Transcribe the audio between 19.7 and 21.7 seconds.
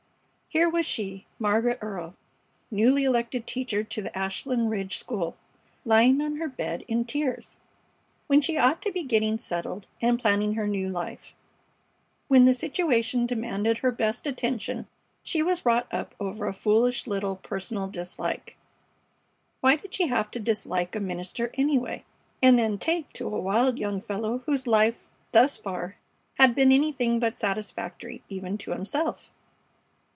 did she have to dislike a minister,